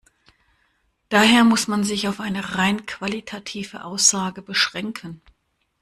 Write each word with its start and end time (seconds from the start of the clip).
Daher 1.09 1.43
muss 1.43 1.67
man 1.67 1.83
sich 1.83 2.07
auf 2.07 2.19
eine 2.19 2.55
rein 2.55 2.87
qualitative 2.87 3.83
Aussage 3.85 4.41
beschränken. 4.41 5.21